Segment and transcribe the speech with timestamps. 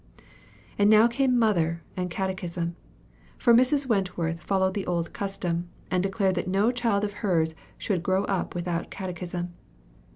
[0.79, 2.75] And now came mother and catechism;
[3.37, 3.85] for Mrs.
[3.85, 8.55] Wentworth followed the old custom, and declared that no child of hers should grow up
[8.55, 9.53] without catechism.